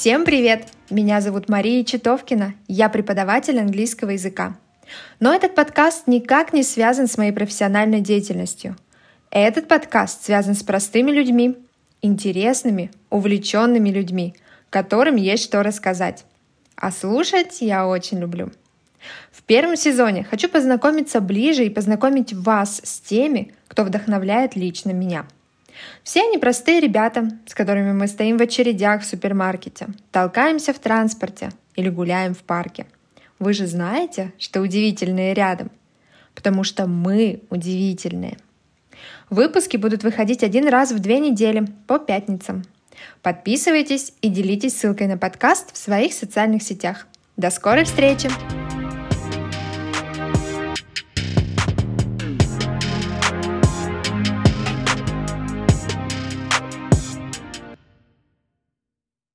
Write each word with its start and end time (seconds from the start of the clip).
Всем 0.00 0.24
привет! 0.24 0.66
Меня 0.88 1.20
зовут 1.20 1.50
Мария 1.50 1.84
Читовкина, 1.84 2.54
я 2.68 2.88
преподаватель 2.88 3.60
английского 3.60 4.12
языка. 4.12 4.56
Но 5.20 5.34
этот 5.34 5.54
подкаст 5.54 6.06
никак 6.06 6.54
не 6.54 6.62
связан 6.62 7.06
с 7.06 7.18
моей 7.18 7.32
профессиональной 7.32 8.00
деятельностью. 8.00 8.76
Этот 9.30 9.68
подкаст 9.68 10.24
связан 10.24 10.54
с 10.54 10.62
простыми 10.62 11.10
людьми, 11.10 11.58
интересными, 12.00 12.90
увлеченными 13.10 13.90
людьми, 13.90 14.34
которым 14.70 15.16
есть 15.16 15.44
что 15.44 15.62
рассказать. 15.62 16.24
А 16.76 16.92
слушать 16.92 17.58
я 17.60 17.86
очень 17.86 18.20
люблю. 18.20 18.50
В 19.30 19.42
первом 19.42 19.76
сезоне 19.76 20.24
хочу 20.24 20.48
познакомиться 20.48 21.20
ближе 21.20 21.66
и 21.66 21.68
познакомить 21.68 22.32
вас 22.32 22.80
с 22.82 23.00
теми, 23.00 23.52
кто 23.68 23.84
вдохновляет 23.84 24.56
лично 24.56 24.92
меня. 24.92 25.26
Все 26.02 26.22
они 26.22 26.38
простые 26.38 26.80
ребята, 26.80 27.30
с 27.46 27.54
которыми 27.54 27.92
мы 27.92 28.06
стоим 28.06 28.38
в 28.38 28.42
очередях 28.42 29.02
в 29.02 29.06
супермаркете, 29.06 29.88
толкаемся 30.12 30.72
в 30.72 30.78
транспорте 30.78 31.50
или 31.76 31.88
гуляем 31.88 32.34
в 32.34 32.42
парке. 32.42 32.86
Вы 33.38 33.54
же 33.54 33.66
знаете, 33.66 34.32
что 34.38 34.60
удивительные 34.60 35.34
рядом, 35.34 35.70
потому 36.34 36.64
что 36.64 36.86
мы 36.86 37.42
удивительные. 37.50 38.36
Выпуски 39.30 39.76
будут 39.76 40.02
выходить 40.02 40.42
один 40.42 40.68
раз 40.68 40.92
в 40.92 40.98
две 40.98 41.20
недели 41.20 41.66
по 41.86 41.98
пятницам. 41.98 42.64
Подписывайтесь 43.22 44.12
и 44.20 44.28
делитесь 44.28 44.76
ссылкой 44.76 45.06
на 45.06 45.16
подкаст 45.16 45.72
в 45.72 45.78
своих 45.78 46.12
социальных 46.12 46.62
сетях. 46.62 47.06
До 47.36 47.50
скорой 47.50 47.84
встречи! 47.84 48.59